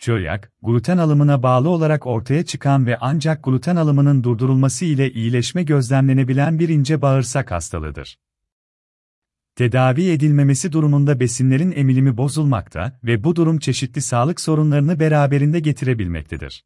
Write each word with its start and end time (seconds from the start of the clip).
Çölyak, 0.00 0.52
gluten 0.62 0.98
alımına 0.98 1.42
bağlı 1.42 1.68
olarak 1.68 2.06
ortaya 2.06 2.44
çıkan 2.44 2.86
ve 2.86 2.98
ancak 3.00 3.44
gluten 3.44 3.76
alımının 3.76 4.24
durdurulması 4.24 4.84
ile 4.84 5.12
iyileşme 5.12 5.62
gözlemlenebilen 5.62 6.58
bir 6.58 6.68
ince 6.68 7.02
bağırsak 7.02 7.50
hastalığıdır. 7.50 8.18
Tedavi 9.54 10.10
edilmemesi 10.10 10.72
durumunda 10.72 11.20
besinlerin 11.20 11.72
emilimi 11.72 12.16
bozulmakta 12.16 13.00
ve 13.04 13.24
bu 13.24 13.36
durum 13.36 13.58
çeşitli 13.58 14.00
sağlık 14.00 14.40
sorunlarını 14.40 15.00
beraberinde 15.00 15.60
getirebilmektedir. 15.60 16.64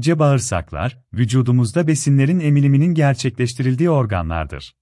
C 0.00 0.18
bağırsaklar, 0.18 1.02
vücudumuzda 1.12 1.86
besinlerin 1.86 2.40
emiliminin 2.40 2.94
gerçekleştirildiği 2.94 3.90
organlardır. 3.90 4.74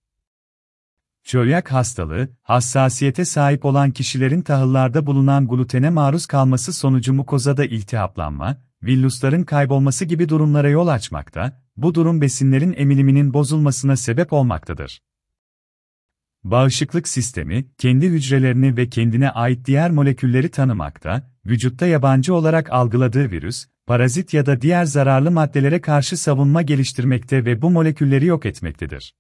Çölyak 1.25 1.73
hastalığı, 1.73 2.29
hassasiyete 2.43 3.25
sahip 3.25 3.65
olan 3.65 3.91
kişilerin 3.91 4.43
tahıllarda 4.43 5.07
bulunan 5.07 5.49
glutene 5.49 5.91
maruz 5.91 6.27
kalması 6.27 6.73
sonucu 6.73 7.15
mukozada 7.15 7.65
iltihaplanma, 7.65 8.57
villusların 8.83 9.43
kaybolması 9.43 10.05
gibi 10.05 10.29
durumlara 10.29 10.69
yol 10.69 10.89
açmakta, 10.89 11.63
bu 11.77 11.95
durum 11.95 12.21
besinlerin 12.21 12.75
emiliminin 12.77 13.35
bozulmasına 13.35 13.97
sebep 13.97 14.33
olmaktadır. 14.33 15.03
Bağışıklık 16.45 17.09
sistemi, 17.09 17.67
kendi 17.79 18.09
hücrelerini 18.09 18.77
ve 18.77 18.89
kendine 18.89 19.31
ait 19.31 19.67
diğer 19.67 19.91
molekülleri 19.91 20.51
tanımakta, 20.51 21.31
vücutta 21.47 21.87
yabancı 21.87 22.35
olarak 22.35 22.73
algıladığı 22.73 23.31
virüs, 23.31 23.67
parazit 23.87 24.35
ya 24.35 24.47
da 24.47 24.61
diğer 24.61 24.85
zararlı 24.85 25.31
maddelere 25.31 25.81
karşı 25.81 26.17
savunma 26.17 26.63
geliştirmekte 26.63 27.45
ve 27.45 27.63
bu 27.63 27.71
molekülleri 27.71 28.27
yok 28.27 28.47
etmektedir. 28.47 29.15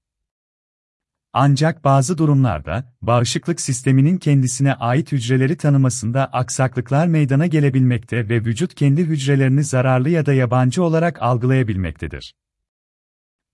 Ancak 1.36 1.84
bazı 1.84 2.18
durumlarda, 2.18 2.92
bağışıklık 3.02 3.60
sisteminin 3.60 4.18
kendisine 4.18 4.74
ait 4.74 5.12
hücreleri 5.12 5.56
tanımasında 5.56 6.26
aksaklıklar 6.26 7.06
meydana 7.06 7.46
gelebilmekte 7.46 8.28
ve 8.28 8.44
vücut 8.44 8.74
kendi 8.74 9.04
hücrelerini 9.04 9.64
zararlı 9.64 10.10
ya 10.10 10.26
da 10.26 10.32
yabancı 10.32 10.82
olarak 10.82 11.22
algılayabilmektedir. 11.22 12.34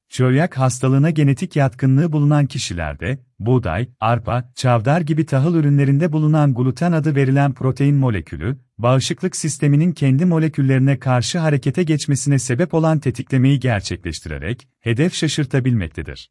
Çölyak 0.09 0.59
hastalığına 0.59 1.11
genetik 1.11 1.57
yatkınlığı 1.57 2.13
bulunan 2.13 2.47
kişilerde, 2.47 3.19
buğday, 3.39 3.89
arpa, 4.01 4.53
çavdar 4.55 5.01
gibi 5.01 5.27
tahıl 5.27 5.55
ürünlerinde 5.55 6.13
bulunan 6.13 6.55
gluten 6.55 6.93
adı 6.93 7.15
verilen 7.15 7.53
protein 7.53 7.97
molekülü, 7.97 8.59
bağışıklık 8.79 9.37
sisteminin 9.37 9.93
kendi 9.93 10.25
moleküllerine 10.25 10.99
karşı 10.99 11.39
harekete 11.39 11.83
geçmesine 11.83 12.39
sebep 12.39 12.75
olan 12.75 12.99
tetiklemeyi 12.99 13.61
gerçekleştirerek, 13.61 14.69
hedef 14.81 15.15
şaşırtabilmektedir. 15.15 16.31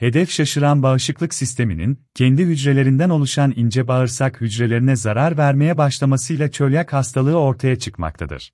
Hedef 0.00 0.30
şaşıran 0.30 0.82
bağışıklık 0.82 1.34
sisteminin, 1.34 2.06
kendi 2.14 2.44
hücrelerinden 2.44 3.10
oluşan 3.10 3.52
ince 3.56 3.88
bağırsak 3.88 4.40
hücrelerine 4.40 4.96
zarar 4.96 5.38
vermeye 5.38 5.78
başlamasıyla 5.78 6.50
çölyak 6.50 6.92
hastalığı 6.92 7.38
ortaya 7.38 7.78
çıkmaktadır. 7.78 8.52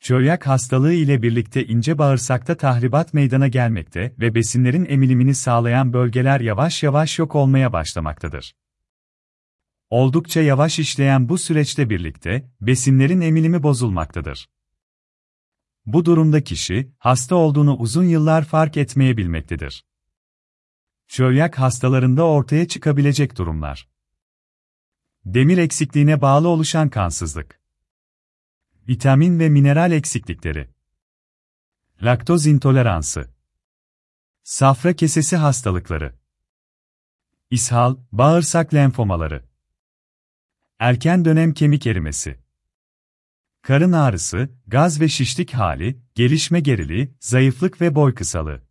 Çölyak 0.00 0.46
hastalığı 0.46 0.92
ile 0.92 1.22
birlikte 1.22 1.66
ince 1.66 1.98
bağırsakta 1.98 2.56
tahribat 2.56 3.14
meydana 3.14 3.48
gelmekte 3.48 4.14
ve 4.18 4.34
besinlerin 4.34 4.86
emilimini 4.88 5.34
sağlayan 5.34 5.92
bölgeler 5.92 6.40
yavaş 6.40 6.82
yavaş 6.82 7.18
yok 7.18 7.34
olmaya 7.34 7.72
başlamaktadır. 7.72 8.54
Oldukça 9.90 10.40
yavaş 10.40 10.78
işleyen 10.78 11.28
bu 11.28 11.38
süreçte 11.38 11.90
birlikte, 11.90 12.50
besinlerin 12.60 13.20
emilimi 13.20 13.62
bozulmaktadır. 13.62 14.48
Bu 15.86 16.04
durumda 16.04 16.44
kişi, 16.44 16.92
hasta 16.98 17.34
olduğunu 17.34 17.76
uzun 17.76 18.04
yıllar 18.04 18.44
fark 18.44 18.76
etmeyebilmektedir. 18.76 19.84
Çölyak 21.08 21.58
hastalarında 21.58 22.24
ortaya 22.26 22.68
çıkabilecek 22.68 23.38
durumlar. 23.38 23.88
Demir 25.24 25.58
eksikliğine 25.58 26.20
bağlı 26.20 26.48
oluşan 26.48 26.88
kansızlık. 26.88 27.60
Vitamin 28.88 29.38
ve 29.38 29.48
mineral 29.48 29.92
eksiklikleri. 29.92 30.70
Laktoz 32.02 32.46
intoleransı. 32.46 33.30
Safra 34.42 34.96
kesesi 34.96 35.36
hastalıkları. 35.36 36.14
İshal, 37.50 37.96
bağırsak 38.12 38.74
lenfomaları. 38.74 39.44
Erken 40.78 41.24
dönem 41.24 41.54
kemik 41.54 41.86
erimesi. 41.86 42.38
Karın 43.62 43.92
ağrısı, 43.92 44.48
gaz 44.66 45.00
ve 45.00 45.08
şişlik 45.08 45.54
hali, 45.54 46.00
gelişme 46.14 46.60
geriliği, 46.60 47.14
zayıflık 47.20 47.80
ve 47.80 47.94
boy 47.94 48.14
kısalığı. 48.14 48.65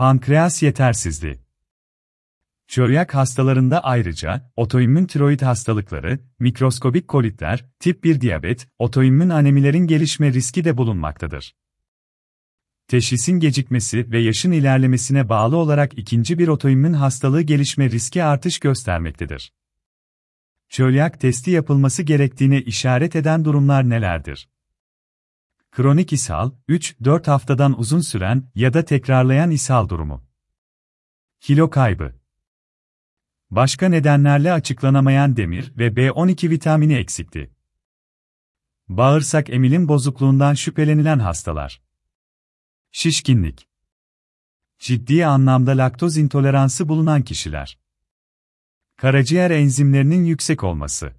Pankreas 0.00 0.62
yetersizliği. 0.62 1.38
Çölyak 2.68 3.14
hastalarında 3.14 3.84
ayrıca 3.84 4.52
otoimmün 4.56 5.06
tiroid 5.06 5.40
hastalıkları, 5.40 6.18
mikroskobik 6.38 7.08
kolitler, 7.08 7.64
tip 7.80 8.04
1 8.04 8.20
diyabet, 8.20 8.68
otoimmün 8.78 9.28
anemilerin 9.28 9.86
gelişme 9.86 10.32
riski 10.32 10.64
de 10.64 10.76
bulunmaktadır. 10.76 11.54
Teşhisin 12.88 13.40
gecikmesi 13.40 14.10
ve 14.10 14.18
yaşın 14.18 14.52
ilerlemesine 14.52 15.28
bağlı 15.28 15.56
olarak 15.56 15.98
ikinci 15.98 16.38
bir 16.38 16.48
otoimmün 16.48 16.92
hastalığı 16.92 17.42
gelişme 17.42 17.90
riski 17.90 18.24
artış 18.24 18.58
göstermektedir. 18.58 19.52
Çölyak 20.68 21.20
testi 21.20 21.50
yapılması 21.50 22.02
gerektiğine 22.02 22.60
işaret 22.60 23.16
eden 23.16 23.44
durumlar 23.44 23.90
nelerdir? 23.90 24.48
Kronik 25.80 26.12
ishal, 26.12 26.50
3-4 26.68 27.26
haftadan 27.26 27.78
uzun 27.78 28.00
süren 28.00 28.50
ya 28.54 28.74
da 28.74 28.84
tekrarlayan 28.84 29.50
ishal 29.50 29.88
durumu. 29.88 30.26
Kilo 31.40 31.70
kaybı. 31.70 32.20
Başka 33.50 33.88
nedenlerle 33.88 34.52
açıklanamayan 34.52 35.36
demir 35.36 35.72
ve 35.78 35.86
B12 35.86 36.50
vitamini 36.50 36.94
eksikti. 36.94 37.54
Bağırsak 38.88 39.50
emilim 39.50 39.88
bozukluğundan 39.88 40.54
şüphelenilen 40.54 41.18
hastalar. 41.18 41.82
Şişkinlik. 42.90 43.68
Ciddi 44.78 45.26
anlamda 45.26 45.70
laktoz 45.70 46.16
intoleransı 46.16 46.88
bulunan 46.88 47.22
kişiler. 47.22 47.78
Karaciğer 48.96 49.50
enzimlerinin 49.50 50.24
yüksek 50.24 50.64
olması. 50.64 51.12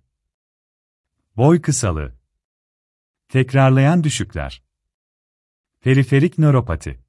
Boy 1.37 1.61
kısalığı. 1.61 2.20
Tekrarlayan 3.31 4.03
düşükler. 4.03 4.63
Periferik 5.81 6.37
nöropati. 6.37 7.03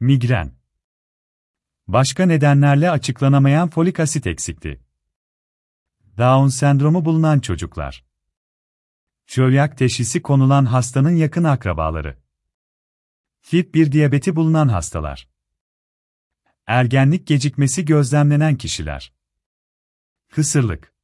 Migren. 0.00 0.52
Başka 1.86 2.26
nedenlerle 2.26 2.90
açıklanamayan 2.90 3.70
folik 3.70 4.00
asit 4.00 4.26
eksikliği. 4.26 4.80
Down 6.18 6.48
sendromu 6.48 7.04
bulunan 7.04 7.40
çocuklar. 7.40 8.04
Çölyak 9.26 9.78
teşhisi 9.78 10.22
konulan 10.22 10.64
hastanın 10.64 11.16
yakın 11.16 11.44
akrabaları. 11.44 12.18
Tip 13.42 13.74
1 13.74 13.92
diyabeti 13.92 14.36
bulunan 14.36 14.68
hastalar. 14.68 15.28
Ergenlik 16.66 17.26
gecikmesi 17.26 17.84
gözlemlenen 17.84 18.56
kişiler. 18.56 19.12
Kısırlık. 20.28 20.95